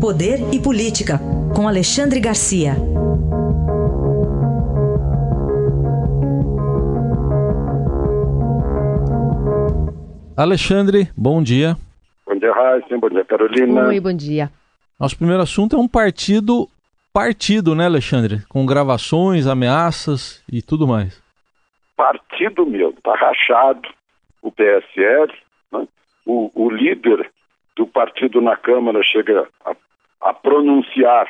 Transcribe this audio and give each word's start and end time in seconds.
Poder 0.00 0.38
e 0.52 0.60
Política, 0.60 1.18
com 1.54 1.66
Alexandre 1.66 2.20
Garcia. 2.20 2.74
Alexandre, 10.36 11.08
bom 11.16 11.42
dia. 11.42 11.76
Bom 12.26 12.38
dia, 12.38 12.52
Raíssa. 12.52 12.98
Bom 12.98 13.08
dia, 13.08 13.24
Carolina. 13.24 13.86
Oi, 13.88 13.98
bom 13.98 14.12
dia. 14.12 14.50
Nosso 15.00 15.16
primeiro 15.16 15.42
assunto 15.42 15.76
é 15.76 15.78
um 15.78 15.88
partido 15.88 16.68
partido, 17.10 17.74
né, 17.74 17.86
Alexandre? 17.86 18.42
Com 18.50 18.66
gravações, 18.66 19.46
ameaças 19.46 20.44
e 20.52 20.60
tudo 20.60 20.86
mais. 20.86 21.22
Partido 21.96 22.66
meu, 22.66 22.92
tá 23.02 23.14
rachado 23.16 23.88
o 24.42 24.52
PSL, 24.52 25.32
né? 25.72 25.88
o, 26.26 26.50
o 26.54 26.70
líder 26.70 27.30
do 27.74 27.86
partido 27.86 28.42
na 28.42 28.56
Câmara 28.56 29.02
chega 29.02 29.48
a, 29.64 29.74
a 30.26 30.34
pronunciar 30.34 31.28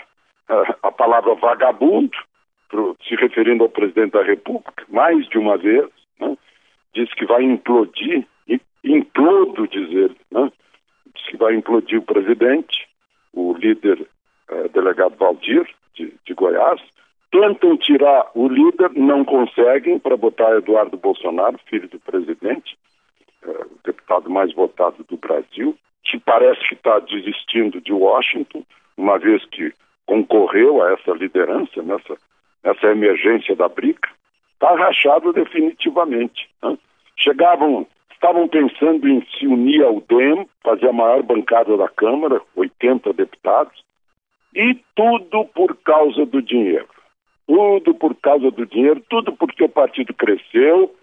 uh, 0.48 0.74
a 0.82 0.90
palavra 0.90 1.34
vagabundo, 1.34 2.16
se 3.06 3.14
referindo 3.14 3.62
ao 3.62 3.68
presidente 3.68 4.12
da 4.12 4.22
República, 4.22 4.84
mais 4.88 5.28
de 5.28 5.38
uma 5.38 5.56
vez, 5.58 5.86
né? 6.18 6.36
diz 6.94 7.12
que 7.14 7.26
vai 7.26 7.42
implodir, 7.42 8.26
implodo, 8.82 9.68
dizer, 9.68 10.10
né? 10.30 10.50
diz 11.14 11.26
que 11.26 11.36
vai 11.36 11.54
implodir 11.54 11.98
o 11.98 12.02
presidente, 12.02 12.88
o 13.34 13.52
líder 13.52 14.00
uh, 14.50 14.68
delegado 14.70 15.16
Valdir, 15.16 15.68
de, 15.94 16.14
de 16.24 16.34
Goiás, 16.34 16.80
tentam 17.30 17.76
tirar 17.76 18.30
o 18.34 18.48
líder, 18.48 18.92
não 18.94 19.24
conseguem, 19.24 19.98
para 19.98 20.16
botar 20.16 20.56
Eduardo 20.56 20.96
Bolsonaro, 20.96 21.58
filho 21.66 21.88
do 21.88 22.00
presidente, 22.00 22.78
uh, 23.44 23.50
o 23.50 23.78
deputado 23.84 24.30
mais 24.30 24.54
votado 24.54 25.04
do 25.04 25.18
Brasil, 25.18 25.76
parece 26.18 26.60
que 26.68 26.74
está 26.74 26.98
desistindo 27.00 27.80
de 27.80 27.92
Washington, 27.92 28.62
uma 28.96 29.18
vez 29.18 29.44
que 29.46 29.72
concorreu 30.06 30.82
a 30.82 30.92
essa 30.92 31.12
liderança, 31.12 31.82
nessa, 31.82 32.16
nessa 32.64 32.86
emergência 32.86 33.54
da 33.56 33.68
briga, 33.68 34.08
está 34.54 34.74
rachado 34.74 35.32
definitivamente. 35.32 36.48
Né? 36.62 36.78
Chegavam, 37.16 37.86
estavam 38.12 38.48
pensando 38.48 39.08
em 39.08 39.24
se 39.36 39.46
unir 39.46 39.82
ao 39.82 40.00
DEM, 40.00 40.48
fazer 40.62 40.88
a 40.88 40.92
maior 40.92 41.22
bancada 41.22 41.76
da 41.76 41.88
Câmara, 41.88 42.40
80 42.54 43.12
deputados, 43.12 43.84
e 44.54 44.78
tudo 44.94 45.44
por 45.46 45.76
causa 45.76 46.24
do 46.24 46.40
dinheiro. 46.40 46.88
Tudo 47.46 47.94
por 47.94 48.14
causa 48.16 48.50
do 48.50 48.66
dinheiro, 48.66 49.00
tudo 49.08 49.32
porque 49.32 49.62
o 49.62 49.68
partido 49.68 50.12
cresceu, 50.14 50.94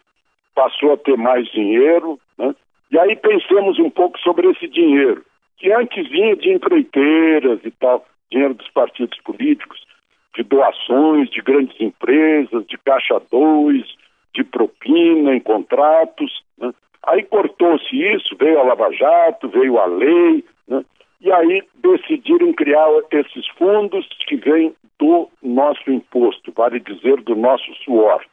passou 0.53 0.94
a 0.94 0.97
ter 0.97 1.17
mais 1.17 1.47
dinheiro, 1.52 2.19
né? 2.38 2.53
E 2.94 2.99
aí 2.99 3.16
pensamos 3.16 3.80
um 3.80 3.89
pouco 3.89 4.19
sobre 4.19 4.47
esse 4.52 4.67
dinheiro, 4.67 5.25
que 5.58 5.72
antes 5.73 6.08
vinha 6.09 6.36
de 6.36 6.52
empreiteiras 6.52 7.59
e 7.66 7.72
tal, 7.72 8.05
dinheiro 8.31 8.53
dos 8.53 8.69
partidos 8.69 9.19
políticos, 9.22 9.83
de 10.35 10.44
doações 10.44 11.27
de 11.31 11.41
grandes 11.41 11.75
empresas, 11.81 12.63
de 12.67 12.77
caixa 12.77 13.19
2, 13.31 13.83
de 14.35 14.44
propina 14.44 15.35
em 15.35 15.39
contratos. 15.39 16.44
Né? 16.55 16.72
Aí 17.08 17.23
cortou-se 17.23 17.95
isso, 17.95 18.35
veio 18.38 18.59
a 18.59 18.63
Lava 18.63 18.91
Jato, 18.91 19.50
veio 19.50 19.80
a 19.80 19.88
lei, 19.88 20.45
né? 20.67 20.85
e 21.19 21.31
aí 21.31 21.63
decidiram 21.73 22.53
criar 22.53 22.88
esses 23.09 23.47
fundos 23.57 24.07
que 24.28 24.35
vêm 24.35 24.72
do 25.00 25.28
nosso 25.41 25.89
imposto, 25.89 26.53
vale 26.55 26.80
dizer, 26.80 27.19
do 27.22 27.35
nosso 27.35 27.73
suor, 27.83 28.23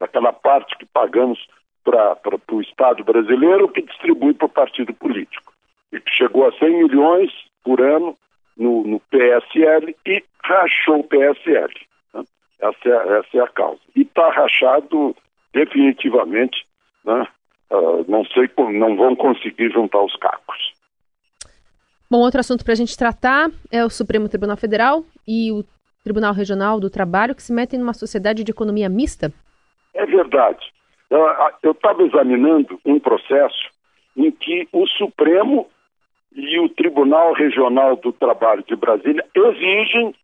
daquela 0.00 0.32
parte 0.32 0.76
que 0.78 0.86
pagamos 0.86 1.38
para 1.84 2.16
o 2.52 2.60
Estado 2.60 3.02
brasileiro 3.04 3.68
que 3.68 3.82
distribui 3.82 4.34
para 4.34 4.46
o 4.46 4.50
partido 4.50 4.92
político. 4.94 5.52
E 5.92 6.00
que 6.00 6.10
chegou 6.10 6.46
a 6.46 6.52
100 6.52 6.84
milhões 6.84 7.30
por 7.64 7.80
ano 7.80 8.16
no, 8.56 8.84
no 8.84 9.00
PSL 9.00 9.96
e 10.06 10.22
rachou 10.42 11.00
o 11.00 11.04
PSL. 11.04 11.72
Né? 12.14 12.24
Essa, 12.60 12.88
é, 12.88 13.18
essa 13.18 13.36
é 13.36 13.40
a 13.40 13.48
causa. 13.48 13.80
E 13.96 14.02
está 14.02 14.30
rachado 14.30 15.16
definitivamente, 15.52 16.64
né? 17.04 17.26
uh, 17.70 18.04
não 18.08 18.24
sei 18.26 18.48
como, 18.48 18.72
não 18.72 18.96
vão 18.96 19.16
conseguir 19.16 19.70
juntar 19.70 20.02
os 20.02 20.14
cacos. 20.16 20.72
Bom, 22.10 22.18
outro 22.18 22.40
assunto 22.40 22.64
para 22.64 22.72
a 22.72 22.76
gente 22.76 22.96
tratar 22.96 23.50
é 23.70 23.84
o 23.84 23.90
Supremo 23.90 24.28
Tribunal 24.28 24.56
Federal 24.56 25.04
e 25.26 25.52
o 25.52 25.64
Tribunal 26.02 26.32
Regional 26.32 26.80
do 26.80 26.90
Trabalho 26.90 27.34
que 27.34 27.42
se 27.42 27.52
metem 27.52 27.78
numa 27.78 27.94
sociedade 27.94 28.42
de 28.42 28.50
economia 28.50 28.88
mista. 28.88 29.32
É 29.94 30.04
verdade. 30.04 30.72
Eu 31.10 31.72
estava 31.72 32.02
examinando 32.04 32.78
um 32.84 33.00
processo 33.00 33.68
em 34.16 34.30
que 34.30 34.68
o 34.72 34.86
Supremo 34.86 35.68
e 36.34 36.58
o 36.60 36.68
Tribunal 36.68 37.32
Regional 37.32 37.96
do 37.96 38.12
Trabalho 38.12 38.62
de 38.62 38.76
Brasília 38.76 39.24
exigem 39.34 40.14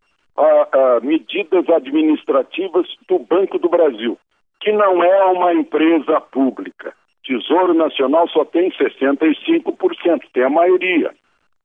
medidas 1.03 1.69
administrativas 1.69 2.87
do 3.09 3.19
Banco 3.19 3.59
do 3.59 3.69
Brasil, 3.69 4.19
que 4.61 4.71
não 4.71 5.03
é 5.03 5.25
uma 5.25 5.53
empresa 5.55 6.21
pública. 6.21 6.95
Tesouro 7.25 7.75
Nacional 7.75 8.29
só 8.29 8.45
tem 8.45 8.71
65%, 8.71 10.23
tem 10.33 10.45
a 10.45 10.49
maioria. 10.51 11.13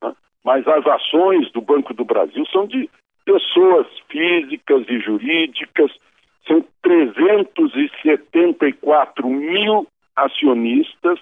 Né? 0.02 0.14
Mas 0.44 0.68
as 0.68 0.86
ações 0.88 1.52
do 1.52 1.62
Banco 1.62 1.94
do 1.94 2.04
Brasil 2.04 2.44
são 2.48 2.66
de 2.66 2.90
pessoas 3.24 3.86
físicas 4.10 4.86
e 4.90 5.00
jurídicas 5.00 5.92
são 6.48 6.64
374 6.82 9.28
mil 9.28 9.86
acionistas 10.16 11.20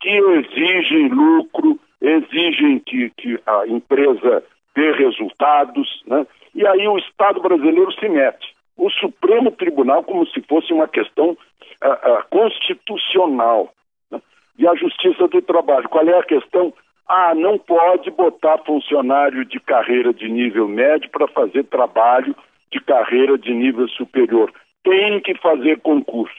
que 0.00 0.10
exigem 0.10 1.08
lucro, 1.08 1.78
exigem 2.00 2.78
que, 2.80 3.10
que 3.10 3.38
a 3.46 3.68
empresa 3.68 4.42
dê 4.74 4.90
resultados, 4.92 6.02
né? 6.06 6.26
e 6.54 6.66
aí 6.66 6.88
o 6.88 6.96
Estado 6.98 7.40
brasileiro 7.40 7.92
se 7.92 8.08
mete. 8.08 8.54
O 8.76 8.90
Supremo 8.90 9.52
Tribunal, 9.52 10.02
como 10.02 10.26
se 10.26 10.42
fosse 10.42 10.72
uma 10.72 10.88
questão 10.88 11.30
uh, 11.30 11.34
uh, 11.34 12.24
constitucional. 12.30 13.72
Né? 14.10 14.20
E 14.58 14.66
a 14.66 14.74
Justiça 14.74 15.28
do 15.28 15.40
Trabalho, 15.42 15.88
qual 15.88 16.08
é 16.08 16.18
a 16.18 16.24
questão? 16.24 16.74
Ah, 17.06 17.32
não 17.34 17.58
pode 17.58 18.10
botar 18.10 18.58
funcionário 18.58 19.44
de 19.44 19.60
carreira 19.60 20.12
de 20.12 20.28
nível 20.28 20.66
médio 20.66 21.08
para 21.10 21.28
fazer 21.28 21.62
trabalho 21.64 22.34
de 22.72 22.80
carreira 22.80 23.38
de 23.38 23.52
nível 23.52 23.86
superior. 23.88 24.52
Tem 24.82 25.20
que 25.20 25.34
fazer 25.38 25.78
concurso. 25.80 26.34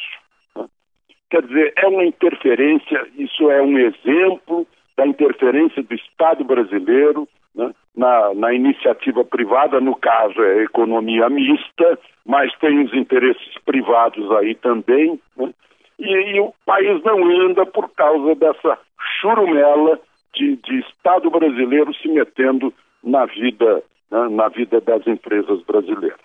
Quer 1.30 1.44
dizer, 1.44 1.74
é 1.78 1.88
uma 1.88 2.04
interferência, 2.06 3.08
isso 3.18 3.50
é 3.50 3.62
um 3.62 3.78
exemplo 3.78 4.68
da 4.98 5.08
interferência 5.08 5.82
do 5.82 5.96
Estado 5.96 6.44
brasileiro 6.44 7.28
né, 7.56 7.72
na, 7.96 8.34
na, 8.34 8.54
iniciativa 8.54 9.24
privada, 9.24 9.80
no 9.80 9.96
caso 9.96 10.42
é 10.44 10.60
a 10.60 10.64
economia 10.64 11.30
mista, 11.30 11.98
mas 12.26 12.56
tem 12.60 12.84
os 12.84 12.94
interesses 12.94 13.54
privados 13.66 14.30
aí 14.34 14.56
também, 14.56 15.20
né, 15.38 15.54
e, 16.00 16.36
e, 16.36 16.40
o 16.40 16.54
país 16.66 17.02
não 17.04 17.24
anda 17.42 17.66
por 17.66 17.90
causa 17.90 18.36
dessa 18.36 18.78
churumela 19.20 20.00
de, 20.36 20.56
de 20.58 20.80
Estado 20.80 21.30
brasileiro 21.30 21.94
se 21.96 22.08
metendo 22.08 22.74
na 23.04 23.26
vida 23.26 23.84
né, 24.13 24.29
na 24.29 24.47
vida 24.47 24.79
das 24.79 25.06
empresas 25.07 25.62
brasileiras. 25.63 26.19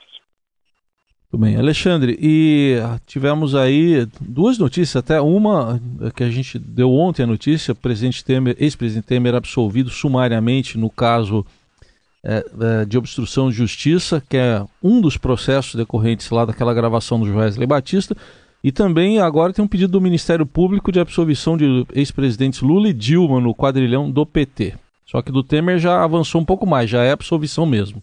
Tudo 1.31 1.41
bem. 1.43 1.57
Alexandre, 1.57 2.19
e 2.21 2.77
tivemos 3.07 3.55
aí 3.55 4.07
duas 4.21 4.59
notícias, 4.59 4.97
até 4.97 5.21
uma 5.21 5.81
que 6.15 6.23
a 6.23 6.31
gente 6.31 6.59
deu 6.59 6.91
ontem 6.91 7.23
a 7.23 7.27
notícia, 7.27 7.75
presidente 7.75 8.25
Temer, 8.25 8.57
ex-presidente 8.59 9.07
Temer 9.07 9.35
absolvido 9.35 9.91
sumariamente 9.91 10.79
no 10.79 10.89
caso 10.89 11.45
é, 12.25 12.85
de 12.87 12.97
obstrução 12.97 13.51
de 13.51 13.57
justiça, 13.57 14.23
que 14.29 14.37
é 14.37 14.65
um 14.83 15.01
dos 15.01 15.17
processos 15.17 15.75
decorrentes 15.75 16.31
lá 16.31 16.45
daquela 16.45 16.73
gravação 16.73 17.21
do 17.21 17.27
Joesley 17.27 17.67
Batista, 17.67 18.17
e 18.65 18.73
também 18.73 19.21
agora 19.21 19.53
tem 19.53 19.65
um 19.65 19.69
pedido 19.69 19.93
do 19.93 20.01
Ministério 20.01 20.47
Público 20.47 20.91
de 20.91 20.99
absolvição 20.99 21.57
de 21.57 21.87
ex-presidentes 21.95 22.61
Lula 22.61 22.89
e 22.89 22.95
Dilma 22.95 23.39
no 23.39 23.55
quadrilhão 23.55 24.11
do 24.11 24.25
PT. 24.25 24.75
Só 25.09 25.23
que 25.23 25.33
do 25.33 25.43
Temer 25.43 25.79
já 25.79 26.05
avançou 26.05 26.39
um 26.39 26.45
pouco 26.45 26.67
mais, 26.67 26.91
já 26.91 27.03
é 27.03 27.13
absolvição 27.13 27.65
mesmo. 27.65 28.03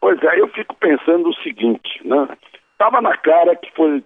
Pois 0.00 0.20
é, 0.22 0.40
eu 0.40 0.48
fico 0.48 0.74
pensando 0.76 1.28
o 1.28 1.34
seguinte, 1.42 2.00
né? 2.02 2.26
Tava 2.78 3.02
na 3.02 3.14
cara 3.18 3.54
que 3.54 3.70
foi, 3.72 4.02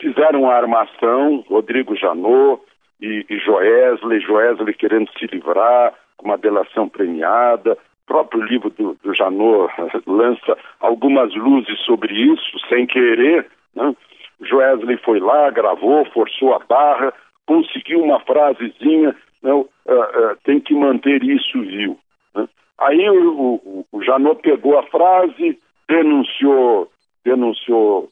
fizeram 0.00 0.50
a 0.50 0.56
armação, 0.56 1.44
Rodrigo 1.46 1.94
Janot 1.94 2.62
e, 3.02 3.26
e 3.28 3.38
Joesley, 3.38 4.20
Joesley 4.20 4.72
querendo 4.72 5.10
se 5.18 5.26
livrar 5.26 5.92
com 6.16 6.26
uma 6.26 6.38
delação 6.38 6.88
premiada, 6.88 7.72
o 7.72 8.06
próprio 8.06 8.42
livro 8.42 8.70
do, 8.70 8.96
do 9.02 9.14
Janot 9.14 9.70
lança 10.06 10.56
algumas 10.80 11.34
luzes 11.34 11.78
sobre 11.80 12.14
isso, 12.14 12.58
sem 12.70 12.86
querer, 12.86 13.46
né? 13.74 13.94
Joesley 14.40 14.96
foi 15.04 15.20
lá, 15.20 15.50
gravou, 15.50 16.06
forçou 16.06 16.54
a 16.54 16.60
barra, 16.60 17.12
conseguiu 17.46 18.02
uma 18.02 18.20
frasezinha 18.20 19.14
uh, 19.52 19.60
uh, 19.60 20.36
tem 20.44 20.60
que 20.60 20.74
manter 20.74 21.22
isso 21.22 21.60
viu. 21.60 21.98
Né? 22.34 22.48
Aí 22.78 23.08
o, 23.10 23.60
o, 23.64 23.86
o 23.92 24.02
Janot 24.02 24.40
pegou 24.42 24.78
a 24.78 24.82
frase, 24.84 25.58
denunciou, 25.88 26.90
denunciou 27.24 28.04
o 28.04 28.08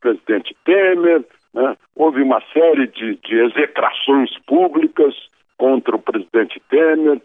presidente 0.00 0.56
Temer, 0.64 1.24
né? 1.54 1.76
houve 1.94 2.22
uma 2.22 2.42
série 2.52 2.88
de, 2.88 3.16
de 3.16 3.34
execrações 3.36 4.30
públicas 4.46 5.14
contra 5.56 5.94
o 5.94 6.02
presidente 6.02 6.60
Temer, 6.68 7.20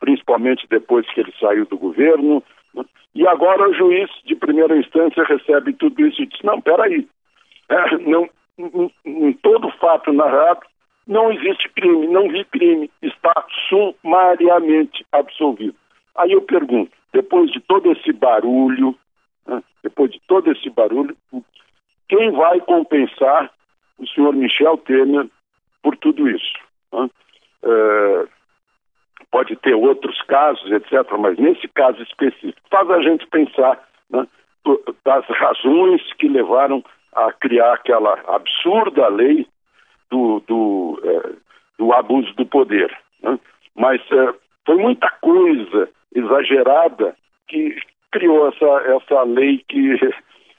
principalmente 0.00 0.66
depois 0.68 1.06
que 1.12 1.20
ele 1.20 1.32
saiu 1.40 1.64
do 1.66 1.78
governo. 1.78 2.42
Né? 2.74 2.84
E 3.14 3.26
agora 3.26 3.68
o 3.68 3.74
juiz 3.74 4.10
de 4.24 4.34
primeira 4.34 4.76
instância 4.76 5.24
recebe 5.24 5.72
tudo 5.72 6.06
isso 6.06 6.20
e 6.22 6.26
diz: 6.26 6.40
não, 6.42 6.60
peraí, 6.60 7.08
é, 7.68 7.98
não, 7.98 8.28
em, 8.58 8.92
em 9.04 9.32
todo 9.34 9.70
fato 9.78 10.12
narrado 10.12 10.60
não 11.06 11.30
existe 11.32 11.68
crime, 11.70 12.06
não 12.08 12.28
vi 12.28 12.44
crime, 12.44 12.90
está 13.02 13.44
sumariamente 13.68 15.04
absolvido. 15.12 15.74
Aí 16.16 16.32
eu 16.32 16.42
pergunto, 16.42 16.92
depois 17.12 17.50
de 17.50 17.60
todo 17.60 17.90
esse 17.92 18.12
barulho, 18.12 18.94
né, 19.46 19.62
depois 19.82 20.10
de 20.10 20.20
todo 20.26 20.50
esse 20.50 20.70
barulho, 20.70 21.16
quem 22.08 22.30
vai 22.32 22.60
compensar 22.60 23.50
o 23.98 24.06
senhor 24.08 24.34
Michel 24.34 24.78
Temer 24.78 25.28
por 25.82 25.96
tudo 25.96 26.28
isso? 26.28 26.58
Né? 26.92 27.10
É, 27.64 28.26
pode 29.30 29.56
ter 29.56 29.74
outros 29.74 30.20
casos, 30.22 30.70
etc., 30.70 31.10
mas 31.18 31.38
nesse 31.38 31.68
caso 31.68 32.02
específico, 32.02 32.60
faz 32.70 32.90
a 32.90 33.02
gente 33.02 33.26
pensar 33.26 33.82
né, 34.10 34.26
das 35.04 35.26
razões 35.26 36.00
que 36.14 36.28
levaram 36.28 36.84
a 37.12 37.32
criar 37.32 37.74
aquela 37.74 38.18
absurda 38.26 39.08
lei 39.08 39.46
do, 40.10 40.40
do, 40.46 41.00
é, 41.04 41.32
do 41.78 41.92
abuso 41.92 42.32
do 42.34 42.46
poder. 42.46 42.96
Né? 43.22 43.38
Mas 43.74 44.00
é, 44.10 44.34
foi 44.66 44.76
muita 44.76 45.10
coisa 45.20 45.88
exagerada 46.14 47.16
que 47.48 47.76
criou 48.10 48.48
essa, 48.48 48.66
essa 48.96 49.22
lei 49.22 49.64
que 49.68 49.94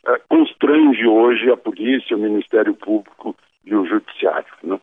é, 0.08 0.22
constrange 0.30 1.06
hoje 1.08 1.52
a 1.52 1.58
polícia, 1.58 2.16
o 2.16 2.20
Ministério 2.20 2.74
Público 2.74 3.36
e 3.66 3.74
o 3.76 3.86
Judiciário. 3.86 4.46
Está 4.64 4.68
né? 4.68 4.80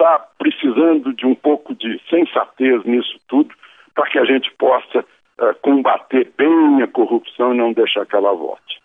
É, 0.00 0.18
precisando 0.38 1.12
de 1.12 1.26
um 1.26 1.34
pouco 1.34 1.74
de 1.74 2.00
sensatez 2.08 2.84
nisso 2.84 3.18
tudo 3.28 3.54
para 3.94 4.08
que 4.10 4.18
a 4.18 4.24
gente 4.24 4.50
possa 4.58 5.04
combater 5.60 6.32
bem 6.38 6.82
a 6.82 6.88
corrupção 6.88 7.52
e 7.52 7.58
não 7.58 7.70
deixar 7.70 8.06
que 8.06 8.16
ela 8.16 8.32
volte. 8.32 8.80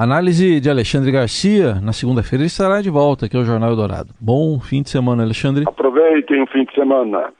Análise 0.00 0.60
de 0.60 0.70
Alexandre 0.70 1.10
Garcia. 1.10 1.80
Na 1.82 1.92
segunda-feira 1.92 2.42
ele 2.42 2.46
estará 2.46 2.80
de 2.80 2.88
volta 2.88 3.26
aqui 3.26 3.36
ao 3.36 3.44
Jornal 3.44 3.70
Eldorado. 3.70 4.14
Bom 4.20 4.60
fim 4.60 4.80
de 4.80 4.90
semana, 4.90 5.24
Alexandre. 5.24 5.64
Aproveitem 5.66 6.40
o 6.40 6.46
fim 6.46 6.64
de 6.64 6.72
semana. 6.72 7.32